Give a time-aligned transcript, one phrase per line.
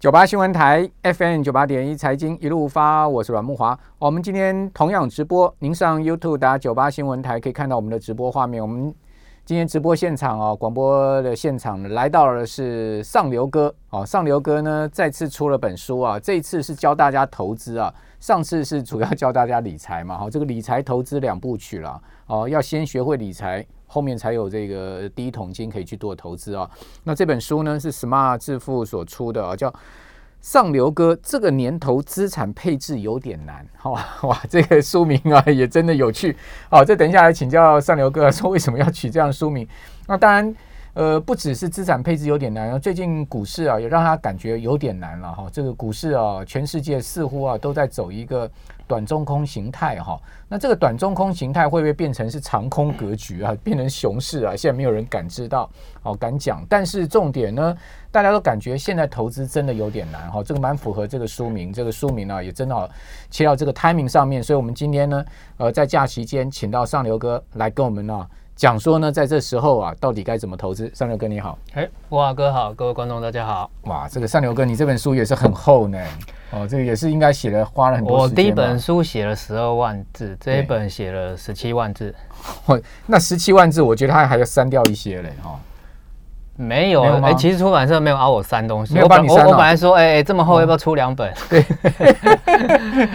[0.00, 3.78] 九八新闻台 FM 九八点一财经一路发，我是阮木华。
[3.98, 8.62] 我们今天同样直播，您上 YouTube 打九八新闻台可以看到我们的直播画面。
[8.62, 8.94] 我们
[9.44, 23.66] 今天直播现场哦，广播的现场来到了是上流哥哦，上流哥呢再次出了本书啊，这一次是教大家投资啊，上次是主要教大家理财嘛，哈， 这个理财投资两部曲了哦，要先学会理财。
[23.92, 26.70] 后面才有这个第一桶金可以去做投资啊。
[27.02, 29.74] 那这本书呢是 Smart 致富所出的啊，叫
[30.40, 31.18] 上流哥。
[31.20, 36.36] 这个年头资产配置有点难，哇 哇，这个书名啊 也真的有趣。
[36.70, 39.66] 好，这等一下来请教上流哥说为什么要取这样书名。
[40.06, 40.54] 那当然。
[40.94, 45.46] 呃，不只是资产配置有点难，最近股市啊也让他感觉有点难了哈。
[45.52, 48.50] 这个股市啊，全世界似乎啊都在走一个
[48.88, 50.20] 短中空形态哈。
[50.48, 54.56] 那这个短中空形态会不会变成是长空格局啊，变成熊市啊？
[54.56, 55.70] 现在没有人敢知道，
[56.02, 56.66] 哦，敢讲。
[56.68, 57.76] 但是重点呢，
[58.10, 60.42] 大家都感觉现在投资真的有点难哈。
[60.42, 62.90] 这个蛮符合这个书名，这个书名呢也真的
[63.30, 64.42] 切到这个 timing 上面。
[64.42, 65.24] 所以我们今天呢，
[65.58, 68.26] 呃，在假期间请到上流哥来跟我们呢。
[68.60, 70.94] 讲说呢，在这时候啊，到底该怎么投资？
[70.94, 73.70] 上流哥你好，哎，哇哥好，各位观众大家好。
[73.84, 75.98] 哇，这个上流哥，你这本书也是很厚呢。
[76.50, 78.18] 哦，这个也是应该写了，花了很多。
[78.18, 82.14] 我第一本书写了十二万字，这一本写了十七万字。
[83.08, 85.58] 那十七万字，我觉得他还要删掉一些嘞，哈。
[86.60, 88.98] 没有，哎，其实出版社没有凹我删东西。
[89.00, 91.32] 我本我我本来说，哎哎，这么厚要不要出两本？
[91.48, 91.64] 对，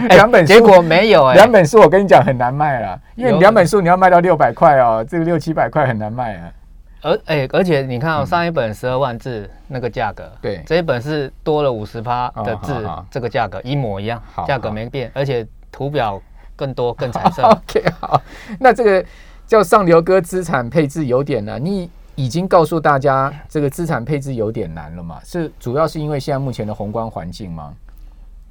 [0.10, 6.50] 两本结果没有，哎，两本书我跟你讲很难卖了，因为两本书你要卖到六百块哦，这个六七百块很难卖啊。
[7.02, 12.74] 而哎，而且你看，上一本十二万字那个价格，对，这一本是多了五十趴的字，
[13.08, 16.20] 这个价格一模一样，价格没变，而且图表
[16.56, 17.42] 更多更彩色。
[17.46, 18.20] OK，好，
[18.58, 19.04] 那这个
[19.46, 21.88] 叫上流哥资产配置有点难，你。
[22.16, 25.20] 已经告诉大家，这个资产配置有点难了嘛？
[25.22, 27.72] 是主要是因为现在目前的宏观环境吗？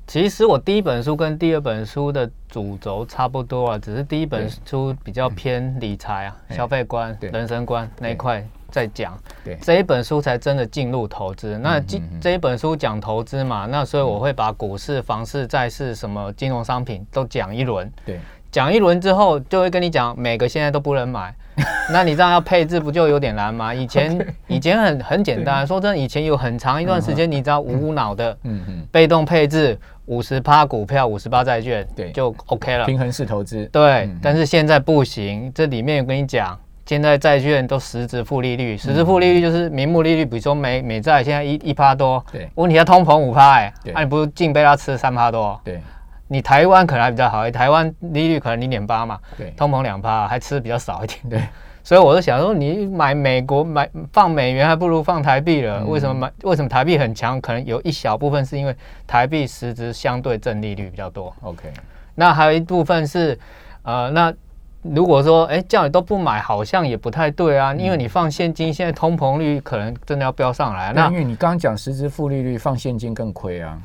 [0.08, 9.18] 其实我第一本书跟第二本书的主轴差不多啊，只是第一本书比较偏理财啊、消费观、人生观那一块在讲。
[9.44, 11.58] 对，这一本书才真的进入投资。
[11.58, 17.92] 那这这一本书讲投资嘛，那所以我会把股市、房市、债市什么金融商品都讲一轮。
[18.06, 18.20] 对，
[18.56, 21.36] 讲一轮之后，就会跟你讲每个现在都不能买。
[21.92, 23.74] 那你这样要配置不就有点难吗？
[23.74, 24.18] 以前
[24.48, 33.66] 以前很很简单，说真的，以前有很长一段时间，你知道无脑的，嗯嗯，被动配置五十趴股票，五十趴债券，对，就 OK 了，平衡式投资。
[33.74, 45.60] 对，但是现在不行，这里面我跟你讲，现在债券都实质负利率，实质负利率就是名目利率，比如说美美债现在一一趴多，对，问题要通膨五趴，哎，那你不是净被它吃三趴多？
[45.62, 45.82] 对。
[46.28, 51.42] 你台湾可能还比较好，台湾利率可能零点八嘛，对，通膨两趴，还吃的比较少一点，对，
[51.84, 56.32] 所以我就想说，你买美国买放美元还不如放台币了，为什么买？
[56.42, 57.40] 为什么台币很强？
[57.40, 58.76] 可能有一小部分是因为
[59.06, 61.32] 台币实质相对正利率比较多。
[61.44, 61.72] OK，
[62.16, 63.38] 那还有一部分是，
[63.84, 64.34] 呃，那
[64.82, 70.92] 如果说，哎，叫你都不买，好像也不太对啊，因为你放现金，现在通膨率可能真的要飙上来。
[70.92, 73.82] 那因为你刚刚讲实质负利率，放现金更亏啊。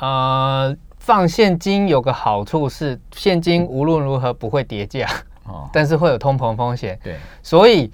[0.00, 0.76] 呃。
[0.98, 5.08] 放现金有个好处是，现金无论如何不会跌价，
[5.44, 6.98] 哦， 但是会有通膨风险。
[7.02, 7.90] 对，所以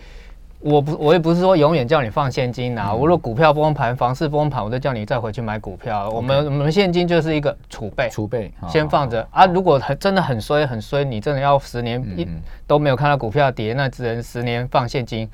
[0.59, 2.93] 我不，我也不是说永远叫你放现金啊。
[2.93, 6.09] 我若股票崩盘、房市崩盘，我都叫你再回去买股票。
[6.10, 9.47] 我们我们现金就是一个储备，储备先放着啊。
[9.47, 12.26] 如果很真的很衰很衰，你真的要十年一
[12.66, 15.31] 都没有看到股票跌，那只能十年放现金，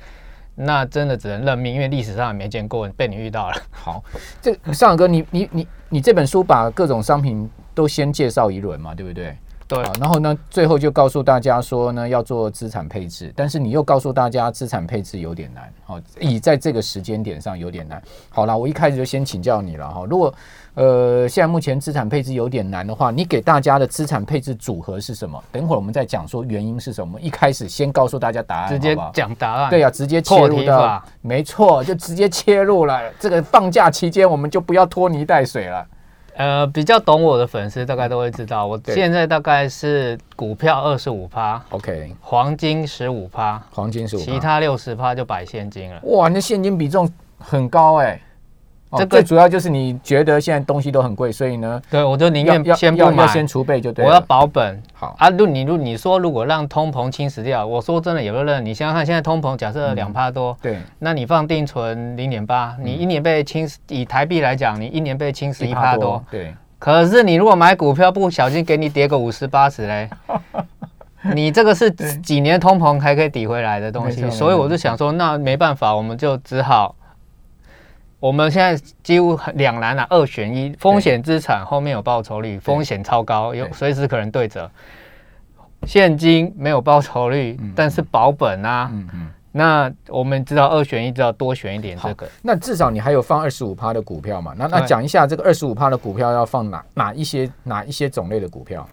[0.53, 3.55] 那真的只能认命，因为历史上也没见过被你遇到了。
[3.71, 4.03] 好，
[4.41, 7.49] 这尚哥，你你你你这本书把各种商品。
[7.73, 9.35] 都先介绍一轮嘛，对不对？
[9.67, 9.81] 对。
[10.01, 18.01] 然后呢，最后就告诉大家说呢，要做资产配置，但是你又告诉大家资产配置有点难，哦，以在这个时间点上有点难。
[18.29, 20.05] 好了，我一开始就先请教你了哈。
[20.09, 20.33] 如果
[20.73, 25.41] 呃现在目前资产配置有点难的话，你给大家的资产配置组合是什么？
[25.53, 27.17] 等会儿我们再讲说原因是什么。
[27.21, 29.69] 一开始先告诉大家答案，直接讲答案。
[29.69, 33.01] 对呀，直接切入的，没错，就直接切入了。
[33.17, 35.87] 这个放假期间，我们就不要拖泥带水了。
[36.35, 45.99] 呃，比较懂我的粉丝大概都会知道，我现在大概是股票二十五趴，OK，黄金十五趴，黄金十五，其他六十趴就摆现金了。
[46.03, 48.19] 哇，你的现金比重很高哎。
[48.97, 54.03] 这最主要就是你觉得现在东西都很贵，所以呢，对我就宁愿先不买，先储备就对。
[54.05, 54.81] 我要保本。
[54.93, 58.65] 好啊，如你如你说如果让通膨侵蚀掉，我说真的也不认。
[58.65, 66.53] 你想想看，现在通膨假设两趴多，对，那你放定存零点八，你一年被侵蚀，以台币来讲，你一年被侵蚀一趴多，对。
[66.77, 70.09] 可是你如果买股票不小心给你跌个五十八十嘞，
[71.33, 76.95] 你这个是几年通膨还可以抵回来的东西，所以我就想说，那没办法，我们就只好。
[78.21, 84.69] 我们现在几乎两难了，二选一，风险资产后面有报酬率，风险超高，有随时可能对折。
[85.87, 88.89] 现金没有报酬率，但是保本啊。
[88.93, 89.29] 嗯嗯。
[89.51, 92.29] 那我们知道二选一，知道多选一点这个。
[92.43, 94.53] 那至少你还有放二十五趴的股票嘛？
[94.55, 98.87] 那那讲一下这个二十五趴的股票要放哪哪一些哪一些种类的股票？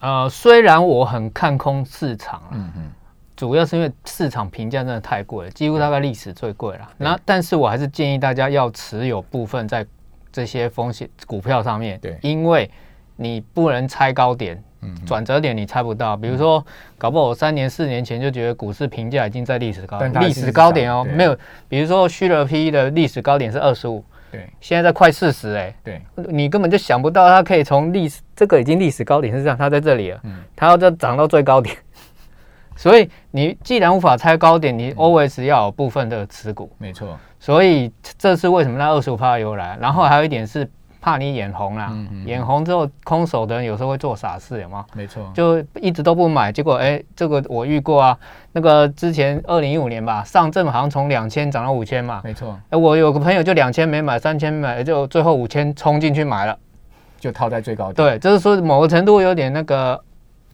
[0.00, 2.90] 呃，虽然我很看空市场，嗯嗯，
[3.38, 6.90] 主要是因为市场评价真的太贵了，几乎大概历史最贵了。
[6.98, 9.86] 那但是我还是建议大家要持有部分在
[10.32, 12.68] 这些风险股票上面，对，因为
[13.14, 14.60] 你不能猜高点。
[15.04, 16.64] 转折点你猜不到，比如说，
[16.96, 21.36] 搞不好我三年四年前就觉得股市评价已经在历史高历史高点哦，没有，
[21.68, 31.74] 比如说虚了 P 的历史高点是二十五，对，现在在快四十哎，对，你根本就想不到它可以从历史这个已经历史高点是这样，它在这里了，嗯，它要再涨到最高点，
[32.78, 40.66] 所以你既然无法猜高点，你 always 要有部分的持股，没错，所以这是为什么那二十五趴由来，然后还有一点是。
[41.00, 41.96] 怕你眼红啦，
[42.26, 44.84] 眼红之后，空手的人有时候会做傻事，有吗？
[44.94, 48.18] 没错，就一直都不买，结果哎，这个我遇过啊。
[48.50, 52.58] 那个之前二零一五年吧，上证好像从两千涨到五千嘛，没错。
[52.70, 56.58] 哎，我有个朋友就两千没买，三千买，就最后五千冲进去买了，
[57.20, 57.94] 就套在最高点。
[57.94, 59.98] 对，就是说某个程度有点那个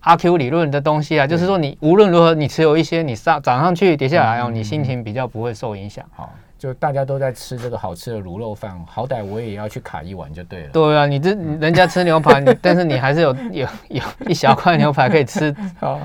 [0.05, 6.05] 阿 Q 理论的东西啊，就是说你无论如何你持有一些，你上涨上去跌下来哦，你心情比较不会受影响。
[6.15, 6.33] 好。
[6.57, 10.69] 就大家都在吃这个好吃的卤肉饭，好歹我也要去卡一碗就对了。
[10.71, 15.55] 对啊，你这人家吃牛排，你 但是你还是有有有一小块牛排可以吃。
[15.79, 16.01] 好，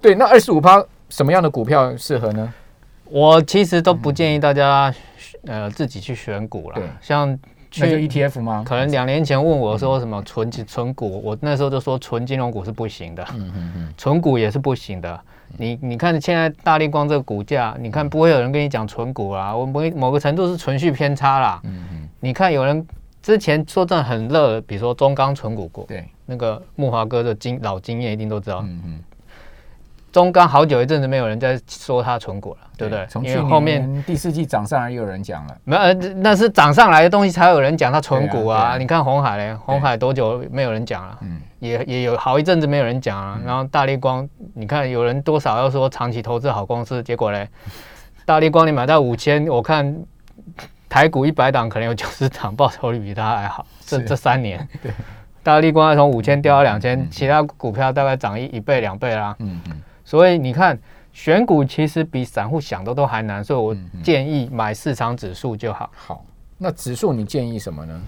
[0.00, 2.54] 对，那二十五趴什么样的股票适合呢？
[3.06, 4.94] 我其实都不建议大家
[5.46, 6.80] 呃自己去选股了。
[7.00, 7.36] 像
[7.78, 8.64] 那就 ETF 吗？
[8.66, 15.20] 可能两年前问我说什么纯纯股，我那时候就说纯金融股是不行的，嗯嗯嗯，纯股也是不行的。
[15.58, 21.60] 你你看现在大力光这个股价，你看不会有人跟你讲纯股啦，我某某个程度是存续偏差啦。
[21.64, 22.08] 嗯嗯。
[22.20, 22.84] 你看有人
[23.22, 28.60] 之前说这很热，比如说中钢纯股股，对，那个木华哥的经老经验一定都知道。
[28.64, 29.00] 嗯嗯。
[30.12, 33.06] 中钢好久一阵子没有人在说它存股了，对不对？
[33.06, 38.76] 从去后面第四季涨上来又有人讲了，没有，那是涨上来的东西才有人讲它存股啊。
[38.78, 41.18] 你看红海嘞，红海多久没有人讲了？
[41.22, 41.40] 嗯。
[41.58, 47.48] 也也有好一阵子没有人讲啊，然后大力光，你看有人多少要说长期投资好公司，结果嘞，
[48.26, 49.96] 大力光你买到五千，我看
[50.88, 54.92] 台股一百档可能有九十档报酬率比它还好，这这三年， 对，
[55.42, 60.78] 大力光从五千掉到两千，其他股票大概涨一一倍两倍啦，嗯嗯，所以你看
[61.12, 65.90] 选股其实比散户想的都还难，所以我建议买市场指数就好。
[65.96, 66.24] 好，
[66.56, 68.00] 那指数你建议什么呢？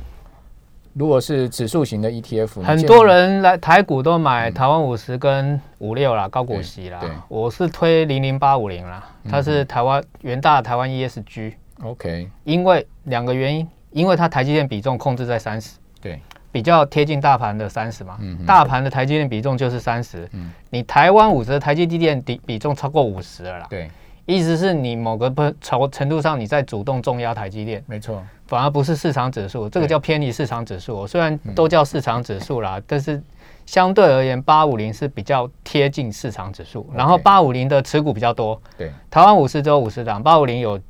[0.95, 7.01] 如果是指数型的 ETF，很多人来台股都买台湾五十跟五六啦，高股息啦。
[7.29, 11.55] 我是推零零八五零啦，它是台湾元大台湾 ESG。
[11.83, 18.17] OK，因为两个原因，因为它台积电比重控制在三十，对，比较贴近大盘的三十嘛。
[18.21, 18.39] 嗯。
[18.47, 20.29] 大盘的台积电比重就是三十。
[20.33, 20.53] 嗯。
[20.71, 23.67] 你台湾五十的台积电比比重超过五十了啦。
[23.71, 23.91] 对。
[24.27, 27.83] 意思是你某个不程程度上你在主动重压台积电。
[27.87, 28.23] 没错。
[28.47, 31.07] 反而不是市场指数，这个叫偏离市场指数。
[31.07, 33.23] 虽然都叫市场指数啦， 但是
[33.67, 36.91] 相对而言，八五零是比较贴近市场指数。
[36.95, 40.81] 然后八五零的持股比较多，对，台湾五十只有五十档，八五零有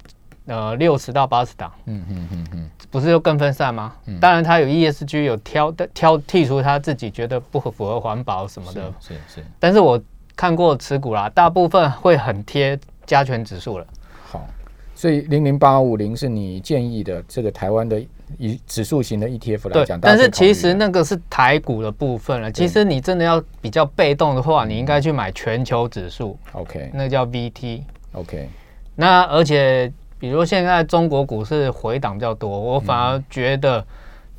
[0.46, 1.72] 呃六十到八十档。
[1.86, 3.94] 嗯嗯嗯嗯，不是又更分散吗？
[4.20, 8.92] 当然，它有 ESG 有挑的挑剔除他自己觉得不符合环保什么的。
[9.00, 9.44] 是是。
[9.58, 10.00] 但是我
[10.34, 13.86] 看过持股啦，大部分会很贴加权指数了。
[14.24, 14.46] 好
[14.94, 18.02] 所以零零八五零是你建议的这个台湾的
[18.36, 22.50] 以指数型的 ETF 来讲，但是其实那个是台股的部分了。
[22.50, 26.36] 其实你真的要比较被动的话，你应该去买全球指数。
[26.52, 27.82] OK，那叫 VT。
[28.12, 28.48] OK，
[28.96, 33.84] 那而且比如现在中国股市回档比较多，我反而觉得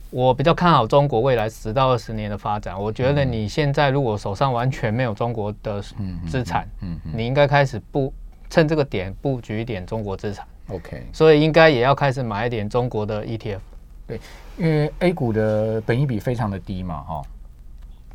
[0.09, 2.79] 我比较看好中国未来十到二十年的发展。
[2.81, 5.81] 我觉得你现在如果手上完全没有中国的
[6.27, 8.13] 资产，嗯，你应该开始布。
[8.51, 13.59] 趁这个点布局一点中国资产，OK，所以应该也要开始买一点中国的 ETF。
[14.07, 14.19] 对，
[14.57, 17.21] 因为 A 股的本益比非常的低嘛，哈。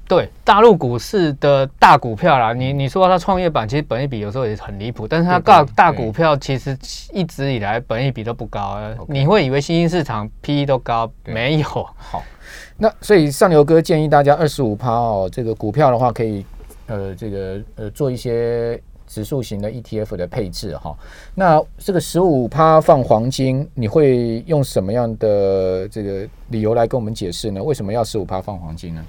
[0.07, 6.77] 对，大陆股市的大股票啦，你你说它创业板其实本益比有时候也很离谱，但是它大大股票其实
[7.13, 11.67] 一直以来本益比都不高，你会以为新兴市场 PE 都高，没有。
[11.67, 12.23] 好，
[12.77, 16.45] 那所以上流哥建议大家二十五趴哦，这个股票的话可以
[16.87, 18.81] 呃这个呃做一些。
[19.07, 20.97] 指数型的 ETF 的配置哈，
[21.35, 27.63] 那这个十五趴放黄金，你会用什么样的这个理由来跟我们解释呢？
[27.63, 29.05] 为什么要十五趴放黄金呢？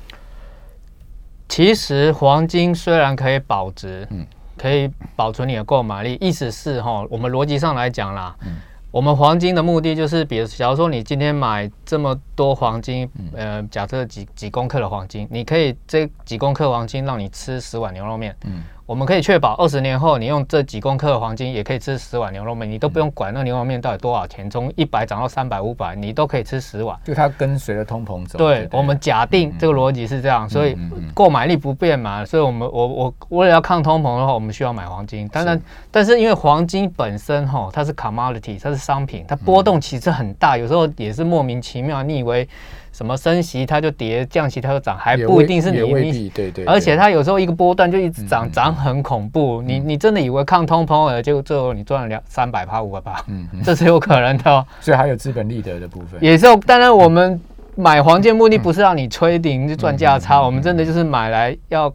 [1.47, 4.25] 其实黄金虽然可以保值，嗯，
[4.57, 8.57] 可以保存你的购买力，意思是哈，我们逻辑上来讲啦，嗯，
[8.91, 18.35] 我们黄金的目的就是，比如假如说你今天买这么多黄金，呃，假设几几公克的黄金，你可以这几公克黄金让你吃十碗牛肉面。
[18.45, 18.63] 嗯。
[18.85, 26.95] 我们可以确保二十年后，你用这几公克的黄金也可以吃十碗牛肉面，你都不用管那牛肉面到底多少钱，从一百涨到三百、五百，你都可以吃十碗。
[27.03, 28.37] 就它跟随着通膨走。
[28.37, 30.77] 对，我们假定这个逻辑是这样，所以
[31.15, 35.27] 购买力不变嘛，所以我们我我为了要抗通膨的话，我们需要买黄金。
[35.29, 42.47] 当然，但是因为黄金本身哈，它是 commodity，它是商品，它波动其实很大，有时候也是莫名其妙，你以为。
[42.95, 46.63] 什么升息它就跌，降息它就涨，还不一定是你你对对。
[46.63, 49.61] 而且它有时候一个波段就一直涨，涨很恐怖。
[49.61, 54.65] 你你真的以为抗通膨了，结果最后你赚了两三百趴五百趴，嗯， 这是有可能的。
[54.79, 56.23] 所以还有资本利得的部分。
[56.23, 57.37] 也是，当然我们
[57.75, 61.93] 买黄金目的不是让你吹顶就赚价差，我们真的就是买来要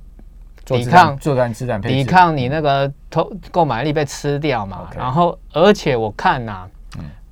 [0.67, 4.87] 抵抗做单资产抵抗你那个投购买力被吃掉嘛。
[4.95, 6.67] 然后而且我看呐。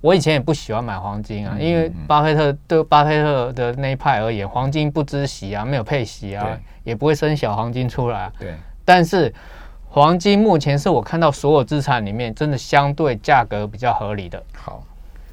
[0.01, 8.31] 我以前也不喜欢买黄金啊，因为巴菲特对巴菲特的那一派而言，黄金不知息啊，没有配息啊，也不会生小黄金出来。
[8.39, 9.33] 对，但是
[9.89, 14.41] 黄金目前是我看到所有资产里面真的相对价格比较合理的。
[14.55, 14.85] 好，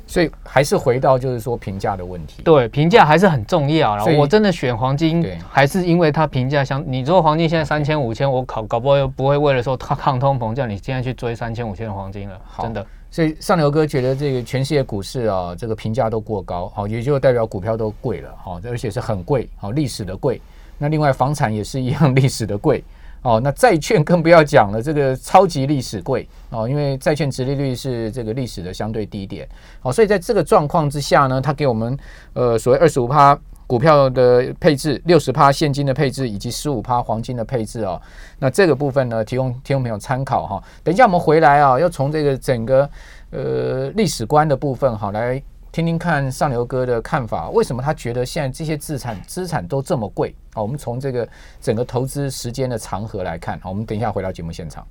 [0.08, 2.42] 所以还是回到就是说评价的问题。
[2.42, 3.96] 对，评价还是很重要。
[3.96, 6.84] 然后我真的选黄金，还是因为它评价相。
[6.88, 12.42] 你说黄金现在三千五千，我搞搞不好又不会为了说它抗通膨，叫你现在去追三千五千的黄金了。
[12.60, 12.84] 真的。
[13.16, 20.42] 所以上流哥觉得这个全世界股市啊，这个评价都过高，好，也就代表股票都贵了，好，而且是很贵，好，历史的贵。
[20.78, 22.84] 那另外房产也是一样历史的贵，
[23.22, 29.48] 哦，那债券更不要讲了，这个超级历史贵，哦，因为债券殖利率是这个历史的相对低点，
[29.80, 31.98] 好，所以在这个状况之下呢，它给我们
[32.34, 33.40] 呃所谓二十五趴。
[33.68, 38.00] 股票的配置六十趴现金的配置以及十五趴黄金的配置哦，
[38.40, 40.64] 那这个部分呢，提供听众朋友参考哈。
[40.84, 42.90] 等一下我们回来啊，要从这个整个
[43.32, 45.42] 呃历史观的部分哈，来
[45.72, 47.50] 听听看上流哥的看法。
[47.50, 50.36] 为什么他觉得现在这些资产资产都这么贵？
[50.54, 51.28] 好，我们从这个
[51.60, 53.60] 整个投资时间的长河来看。
[53.62, 54.86] 好，我们等一下回到节目现场。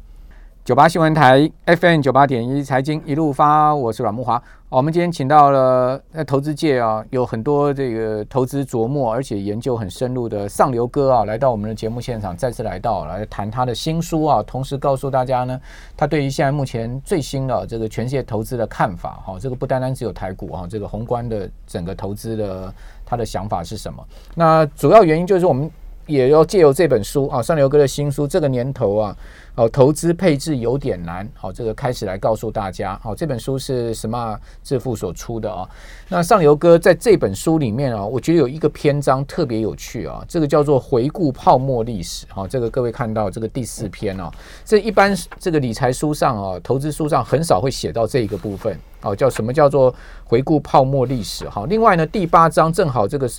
[0.65, 4.43] 九八新闻台 FM 九八点一财经一路发，我是阮木华。
[4.71, 15.61] 我们今天请到了在投资界啊，有很多这个投资琢磨而且研究很深入的上流哥啊，来到我们的节目现场，再次来到来谈他的新书啊，同时告诉大家呢，
[15.99, 22.73] 他对于现在目前最新的这个全世界投资的看法哈，这个不单单只有台股哈，这个宏观的整个投资的
[23.05, 24.03] 他的想法是什么？
[24.35, 25.71] 那主要原因就是我们
[26.07, 29.15] 也要借由这本书啊，上流哥的新书，这个年头啊。
[29.57, 31.29] 哦，投资配置有点难。
[31.35, 32.99] 好，这个开始来告诉大家。
[33.01, 35.69] 好，这本书是什么致富所出的啊？
[36.09, 42.27] 那上游哥在这本书里面啊，我觉得有一个篇章特别有趣啊，这个叫做回顾泡沫历史。
[42.31, 44.29] 好，这个各位看到这个第四篇哦，
[44.65, 48.77] 这一般这个理财书上啊，投资书上很少会写到这一个部分。
[49.03, 49.95] 哦，叫什么叫做
[50.25, 51.47] 回顾泡沫历史？
[51.47, 53.31] 哈，另外呢，第八章正好这个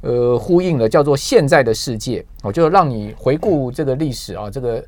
[0.00, 2.24] 呃呼应了，叫做现在的世界。
[2.42, 4.84] 哦，就让你回顾这个历史啊，这个。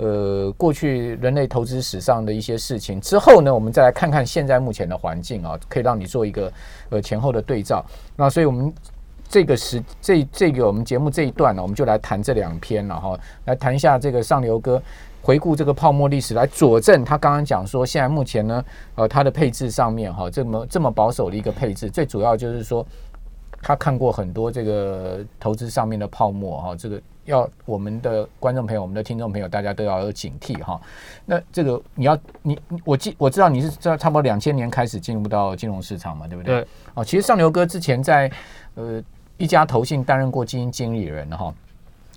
[0.00, 6.52] 呃，过去人类投资史上的一些事情之后呢，我们再来看看现在目前的环境啊，可以让你做一个
[6.90, 7.84] 呃前后的对照。
[8.14, 8.72] 那所以我们
[9.28, 14.80] 这个时这这个我们节目这一段呢，我们就来谈这两篇了哈，来谈一下这个上流哥
[15.20, 22.86] 回顾这个泡沫历史，来佐证他刚刚讲说现在目前呢，呃，它的配置上面哈，这么这么保守的一个配置，最主要就是说
[23.62, 27.00] 他看过很多这个投资上面的泡沫哈，这个。
[27.24, 30.80] 要我们的观众朋友、我们的听众朋友，大家都要有警惕哈。
[31.26, 36.62] 那这个你要你我记我知道你是在差不多两千年开始进入到金融市场嘛，对不对？
[36.62, 36.68] 对。
[36.94, 38.32] 哦，其实上流哥之前在
[38.76, 38.98] 呃
[39.36, 41.54] 一家投信担任过基金经理人哈。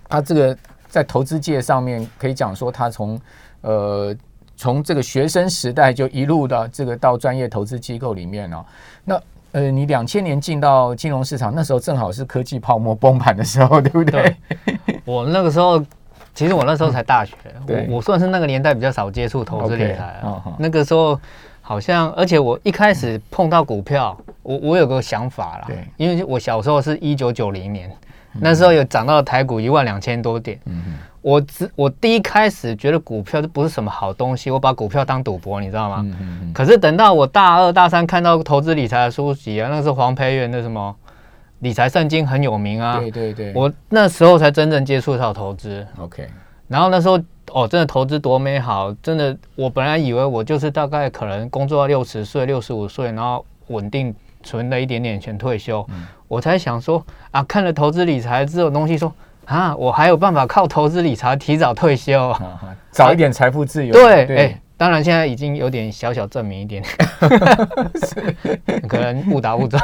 [0.08, 0.58] 他这个
[0.88, 3.20] 在投资界上面可以讲说，他从
[3.60, 4.16] 呃
[4.56, 8.66] 从这个学生时代就一路的这个到专业投资机构里面哦，
[9.04, 9.22] 那。
[9.54, 14.36] 呃，你两千年进到金融市场，那时候正好是科技泡沫崩盘的时候，对不对？
[15.04, 15.84] 我那个时候，
[16.34, 17.36] 其实我那时候才大学，
[17.68, 20.42] 我我算是那个年代比较少接触投资理财啊。
[20.58, 21.20] 那个时候
[21.62, 25.68] 好像，而且我一开始碰到股票，我我有个想法啦，
[25.98, 27.92] 因为我小时候是一九九零年，
[28.40, 36.04] 那时候有涨到台股一万两千多点，嗯我只我第一开始觉得股票就不是什么好东西，我把股票当赌博，你知道吗？
[36.52, 40.96] 可是等到我大二大三看到投资理财的书籍啊，那是黄培元的什么
[41.60, 43.00] 理财圣经很有名啊。
[43.00, 45.86] 对对对，我那时候才真正接触到投资。
[46.00, 46.28] OK，
[46.68, 47.20] 然后那时候
[47.52, 55.88] 哦，真的投资多美好，真的我本来以为我就是大概可能工作到六十岁、六十五岁，然后稳定存了一点点钱退休，
[56.28, 59.14] 我才想说啊，看了投资理财这种东西说。
[59.52, 62.34] 啊，我还有办法靠投资理财提早退休，
[62.90, 63.92] 早一点财富自由。
[63.92, 66.82] 对，哎，当然现在已经有点小小证明一点，
[68.88, 69.84] 可能误打误撞。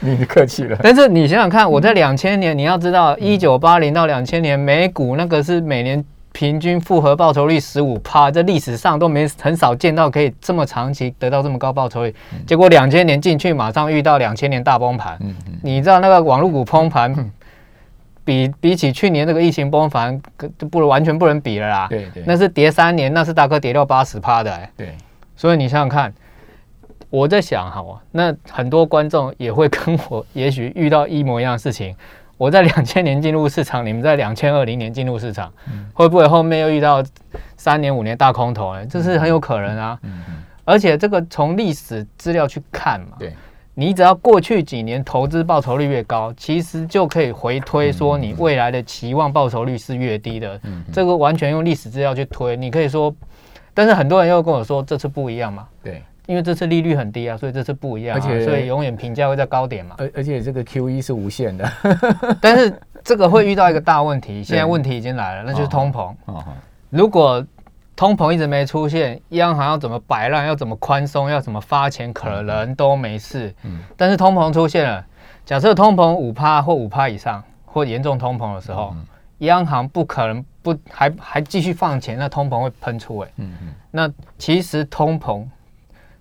[0.00, 0.78] 你客气了。
[0.82, 12.14] 但是你想想看，我在两千年，你要知道，一九八零到两千年，美股那个是每年平均复合报酬率十五趴，在历史上都没很少见到可以这么长期得到这么高报酬率。
[12.46, 15.18] 结果两千年进去，马上遇到两千年大崩盘。
[15.62, 17.30] 你知道那个网络股崩盘？
[18.28, 20.20] 比比起去年那个疫情崩盘，
[20.58, 21.86] 就不完全不能比了啦。
[21.88, 24.52] 对对，那是跌三年，那是大哥跌掉八十趴的。
[24.52, 24.94] 哎，对，
[25.34, 26.12] 所以你想想看，
[27.08, 27.82] 我在想哈，
[28.12, 31.96] 那很多观众也会跟我，也许遇到一模一样的事情。
[32.36, 35.50] 我在两千年进入市场，你们在两千二零年进入市场，
[35.94, 37.02] 会不会后面又遇到
[37.56, 38.74] 三年五年大空头？
[38.74, 38.84] 呢？
[38.84, 39.98] 这是很有可能啊。
[40.02, 40.34] 嗯嗯。
[40.66, 43.16] 而且这个从历史资料去看嘛。
[43.18, 43.32] 对。
[43.78, 50.58] 你只要过去几年投资报酬率越高，其实就可以回推说你未来的期望报酬率是越低的。
[50.64, 53.14] 嗯，这个完全用历史资料去推，你可以说，
[53.72, 55.68] 但是很多人又跟我说这次不一样嘛。
[55.80, 59.94] 对，因为这次利率很低啊，所以这次不一样，而且所以永远评价会在高点嘛。
[59.98, 61.72] 而而且这个 Q E 是无限的，
[62.42, 66.12] 但是这个会遇到一个大问题，现在问题已经来了，那就是通膨。
[66.90, 67.46] 如果
[67.98, 73.52] 通膨一直没出现，央行要怎么摆烂，要怎么宽松，要怎么发钱，可能都没事。
[73.64, 75.04] 嗯，但是通膨出现了，
[75.44, 78.94] 假设通膨五趴或五趴以上，或严重通膨的时候，
[79.38, 83.18] 央行不可能不还还继续放钱，那通膨会喷出。
[83.18, 85.44] 哎，嗯嗯，那其实通膨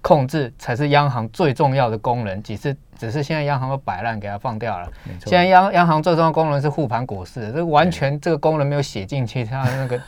[0.02, 4.88] 控制才是央行最重要的功能，只是只是现在央行都摆烂给它放掉了。
[5.26, 10.02] 现在央央行最重要的功能是护盘股市，这完全这个功能没有写进去，它的那个。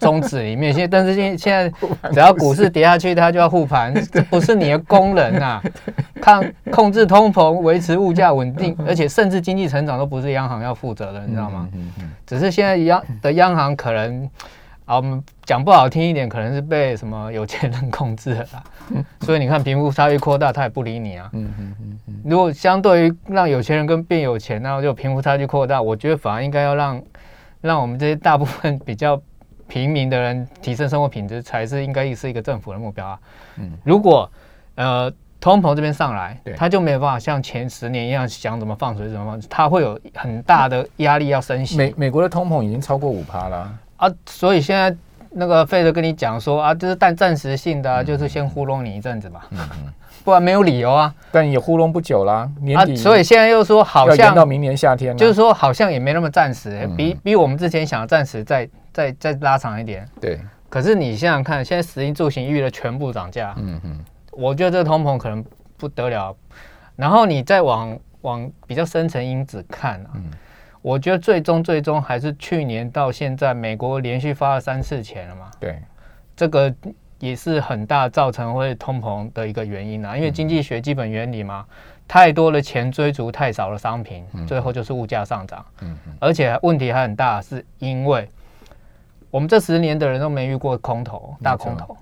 [0.00, 1.70] 宗旨里面，现 但是现现在
[2.10, 5.62] 只要股市跌下去，它就要护盘，这不是你的功能啊！
[6.22, 11.68] 抗控制通膨、维持物价稳定，而且甚至经济成长都不是央行要负责的，你知道吗？
[12.26, 14.26] 只是现在央的央行可能
[14.84, 18.46] 啊，我们讲不好听一点，可能是被什么有钱人控制了。
[19.22, 21.30] 所以你看贫富差距扩大，他也不理你啊。
[22.24, 27.02] 如果相对于让有钱人跟变有钱，然后就贫富差距扩大，我觉得反而应该要让
[27.60, 29.20] 让我们这些大部分比较。
[29.66, 33.18] 平民的人提升生活品质才是应该是一个政府的目标啊。
[33.56, 34.30] 嗯，如果
[34.74, 41.78] 呃通膨这边上来，他就没有办法像前十年一样想怎么放水怎么放，他会有很大的压力要升息。
[41.78, 44.96] 美美国的通膨已经超过五趴了啊，所以现在
[45.30, 49.40] 那个费德跟你讲说啊，就是但暂时性的，就是先糊弄你一阵子嘛。
[49.50, 49.92] 嗯嗯。
[50.24, 60.08] 不然没有理由啊，但也糊弄不久啦，年底，所以现在又说好像到明年夏天，就是说好像也没那么暂时，比比我们之前想的暂时再再再拉长一点。
[60.18, 63.98] 对，可是你想想看，现在食衣住行育乐全部涨价，嗯嗯，
[64.30, 65.44] 我觉得这个通膨可能
[65.76, 66.34] 不得了。
[66.96, 70.16] 然后你再往往比较深层因子看啊，
[70.84, 75.78] 我觉得最终最终还是去年到现在，美国连续发了三次钱了嘛，对，
[76.36, 76.74] 这个。
[77.20, 81.64] 也是很大造成会通膨的一个原因啊，因为经济学基本原理嘛，
[82.06, 85.64] 太多的钱追逐太少的商品，最后就是物价上涨。
[85.80, 85.96] 嗯。
[86.20, 88.28] 而且问题还很大，是因为
[89.30, 91.96] 我们这十年的人都没遇过空头大空头，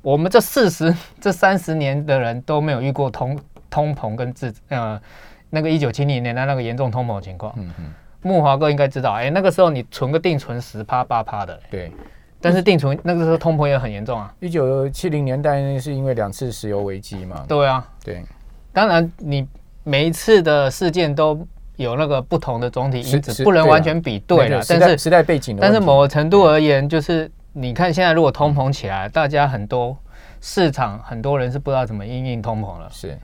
[0.00, 4.98] 我们这四十 这三十年的人都没有遇过通通膨跟自呃
[5.50, 7.52] 那个一九七零年代那个严重通膨情况。
[7.58, 11.92] 嗯嗯，木华哥应该知道，哎，那个时候你存个定存十趴八趴的，对。
[12.40, 14.34] 但是定存那个时候通膨也很严重啊。
[14.40, 17.44] 一九七零年代是因为两次石油危机嘛？
[17.46, 18.20] 对啊，对。
[18.72, 19.46] 当然，你
[19.84, 24.60] 每一次的事件都有那个不同的总体因子，不能完全比对了。
[24.68, 29.96] 但是时代背景，但是某个程度而言，就是你看现在如果通膨起来，大家很多
[30.40, 33.16] 市场很多人是不知道怎么应应通膨了，是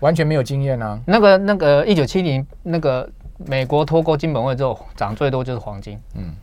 [0.00, 0.98] 完全没有经验啊。
[1.06, 5.98] 那个那个一九七零那个美国脱钩金本位之后，涨最多就是黄金。
[6.14, 6.34] 嗯。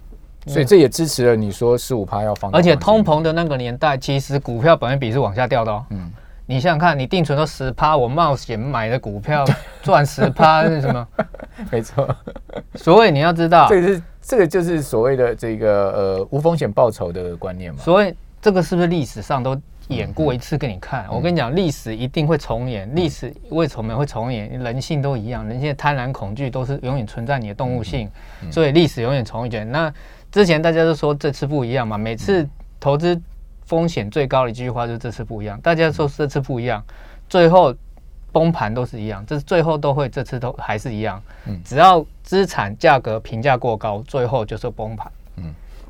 [0.48, 5.86] 所以这也支持了你说十五趴要放，而且通膨的那个年代，其实股票百分比是往下掉的哦。
[5.92, 6.12] 嗯，
[6.48, 9.46] 你想想看，你定存都十趴，我冒险买的股票
[9.84, 11.08] 赚十趴是什么？
[11.70, 12.10] 没错。
[12.74, 17.80] 所以你要知道，这个是这个就是所谓的这个呃无风险报酬的观念嘛。
[17.80, 19.56] 所以这个是不是历史上都
[19.92, 21.06] 演过一次给你看？
[21.10, 24.50] 我跟你讲，历史一定会重演，历史为什么会重演？
[24.60, 28.10] 人性都一样，人性的贪婪、恐惧都是永远存在你的动物性，
[28.52, 29.70] 所以历史永远重演。
[29.72, 29.94] 那
[30.32, 32.48] 之前大家都说这次不一样嘛，每次
[32.80, 33.20] 投资
[33.66, 35.60] 风险最高的一句话就是这次不一样。
[35.62, 36.84] 大家说这次不一样，
[37.30, 37.76] 最后
[38.32, 41.22] 崩盘都是一样，这是最后都会这次都还是一样。
[41.46, 45.12] 嗯，只要资产价格评价过高，最后就是崩盘。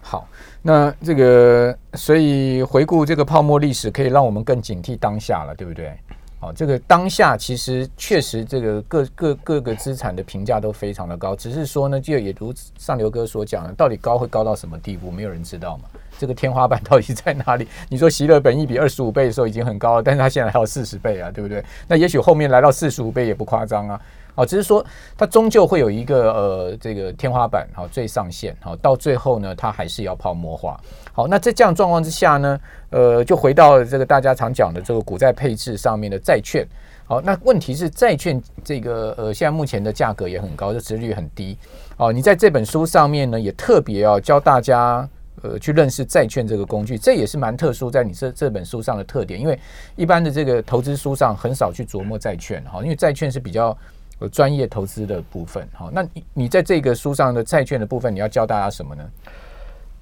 [0.01, 0.27] 好，
[0.61, 5.93] 那这个所以回顾这个泡沫历史，可以让我们更警惕当下了，对不对？
[6.41, 15.83] 哦，这个当下其实确实，这个各各各个资产的评价都非常的高，只是说呢，就也如上流哥所讲的，到底高会高到什么地步，没有人知道嘛。
[16.17, 17.67] 这个天花板到底在哪里？
[17.89, 21.63] 你说席勒本一比二十五倍的时候已经很高了，但是它现在还有四十倍啊，对不对？
[21.87, 24.01] 那也许后面来到四十五倍也不夸张啊。
[24.35, 24.85] 哦，只是说
[25.17, 30.79] 它终究会有一个呃这个天花板，好最上限，好到最后呢，它还是要泡沫化。
[31.13, 36.65] 好，那在这样状况之下呢，呃，就回到这个大家常讲的这个股债配置上面的债券。
[37.05, 41.57] 好，那问题是债券这个呃，现在目前的价格也很高，就值率很低。
[41.97, 45.05] 哦，你在这本书上面呢，也特别要教大家
[45.41, 49.59] 呃去认识债券这个工具，这也是蛮特殊在你这这本书上的特点，因为
[49.97, 53.77] 一般的这个投资书上很少去琢磨债券哈，因为债券是比较
[54.21, 55.67] 呃专业投资的部分。
[55.73, 59.03] 好，那你你在这个书上的债券的部分，你要教大家什么呢？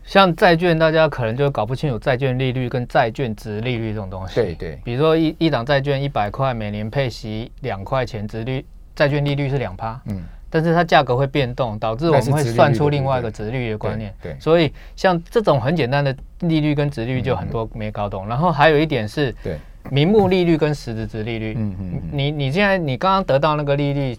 [0.04, 4.36] 像债券，大家可能就搞不清楚债券利率跟债券值利率这种东西。
[4.36, 10.02] 对对，比如说一一档债券一百块，每年配息两块钱，值率债券利率是两趴。
[10.06, 14.12] 嗯，但是它价格会变动，导致我们会算出另外一个值率的观念。
[14.20, 18.28] 对，所以像这种很简单的利率跟值率就很多没搞懂。
[18.28, 21.56] 然后还有一点是，对，名目利率跟实质值利率。
[21.58, 24.18] 嗯嗯，你你现在你刚刚得到那个利率。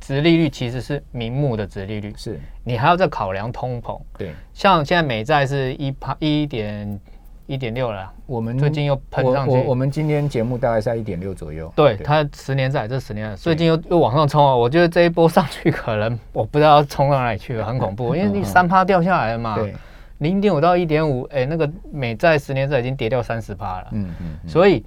[0.00, 4.00] 值利率其实是名目的值利率，是你还要再考量通膨。
[4.16, 6.98] 对，像现在美债是一趴一点
[7.46, 9.56] 一点六了，我们最近又喷上去。
[9.56, 11.70] 我我们今天节目大概在一点六左右。
[11.74, 14.54] 对，它十年债这十年最近又又往上冲啊！
[14.54, 19.56] 我觉得这一波上去可能我不知道冲到哪里去了，很恐怖，因为你三趴掉下来了嘛。
[19.56, 19.74] 对，
[20.18, 23.88] 零点五到一点五，哎，那个美债十年债已经跌掉三十趴了。
[23.92, 24.84] 嗯嗯，所以。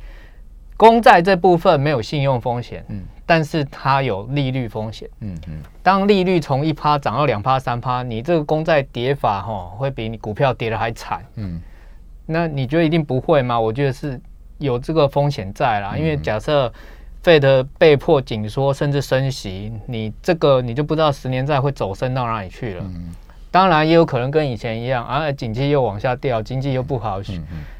[0.77, 5.61] 公债这部分没有信用风险，嗯，但是它有利率风险，嗯嗯。
[5.83, 11.61] 当利率从一趴涨到两趴、三趴，你这个公债跌法哈，会比你股票跌的还惨，嗯。
[12.25, 13.59] 那你觉得一定不会吗？
[13.59, 14.19] 我觉得是
[14.57, 16.73] 有这个风险在啦，因为假设
[17.21, 22.85] 费的被迫紧缩甚至升息，你这个你就不知道十年债会走升到哪里去了。
[23.51, 27.21] 当然也有可能跟以前一样，啊，经济又往下掉，经济又不好。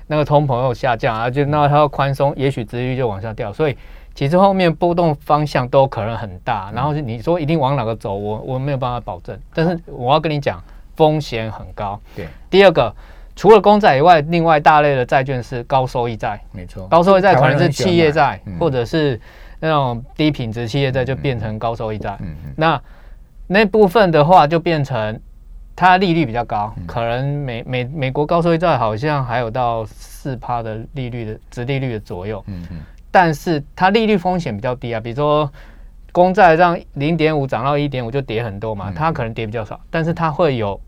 [0.08, 3.78] 那个通膨又下降啊，就那它要宽松，也许值率就往下掉，所以
[4.14, 6.70] 其实后面波动方向都可能很大。
[6.76, 9.40] 然后你说一定往哪个走，我我没有办法保证。
[9.54, 10.62] 但是我要跟你讲，
[10.98, 11.98] 风险很高。
[12.14, 12.94] 对，第二个，
[13.38, 16.42] 除了公债以外，另外大类的债券是高收益债。
[16.52, 19.18] 没错，高收益债可能是企业债，或者是
[19.62, 22.18] 那种低品质企业债就变成高收益债。
[22.20, 22.82] 嗯嗯，那
[23.48, 25.18] 那部分的话就变成。
[25.76, 32.78] 它利率比较高，可能美美美国高收益债好像还有到四趴的利率的值利率的左右，嗯嗯，
[33.10, 35.52] 但是它利率风险比较低啊，比如说
[36.12, 40.80] 公债让零点五涨到一点五就跌很多嘛，它可能跌比较少，但是它会有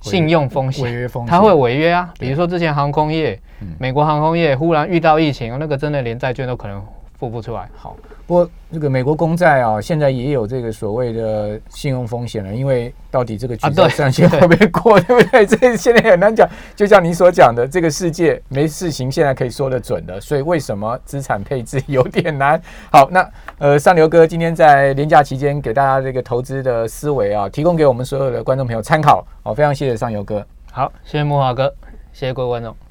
[0.00, 3.38] 信用风险，违约风险，它会违约啊，比如说之前航空业，
[3.78, 6.82] 美国航空业忽然遇到疫情，那个真的连债券都可能。
[7.18, 7.68] 付不出来。
[7.76, 15.46] 好，不过这个美国公债啊，现在也有这个所谓的信用风险了，因为到底这个举债上限会不会过， 对不对？
[15.46, 16.48] 这现在很难讲。
[16.74, 22.60] 就像你所讲的，这个世界没事情现在可以说得准的，所以为什么资产配置有点难？
[22.90, 29.26] 好，那呃，上流哥今天在年假期间给大家这个投资的思维啊，提供给我们所有的观众朋友参考。
[29.42, 30.44] 好，非常谢谢上游哥。
[30.70, 31.74] 好，谢谢木华哥，
[32.12, 32.85] 谢谢各位观众。